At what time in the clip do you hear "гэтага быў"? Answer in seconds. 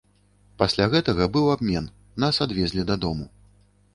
0.93-1.51